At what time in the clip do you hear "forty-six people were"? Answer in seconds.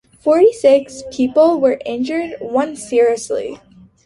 0.17-1.79